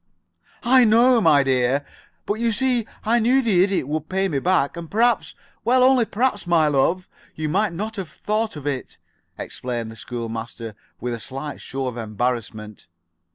"I 0.63 0.83
know, 0.83 1.21
my 1.21 1.43
dear, 1.43 1.85
but 2.25 2.39
you 2.39 2.51
see 2.51 2.87
I 3.05 3.19
knew 3.19 3.39
the 3.43 3.63
Idiot 3.63 3.87
would 3.87 4.09
pay 4.09 4.27
me 4.29 4.39
back, 4.39 4.75
and 4.75 4.89
perhaps 4.89 5.35
well, 5.63 5.83
only 5.83 6.05
perhaps, 6.05 6.47
my 6.47 6.67
love 6.67 7.07
you 7.35 7.47
might 7.47 7.71
not 7.71 7.97
have 7.97 8.09
thought 8.09 8.55
of 8.55 8.65
it," 8.65 8.97
explained 9.37 9.91
the 9.91 9.95
school 9.95 10.27
master, 10.27 10.73
with 10.99 11.13
a 11.13 11.19
slight 11.19 11.61
show 11.61 11.85
of 11.85 11.97
embarrassment. 11.97 12.87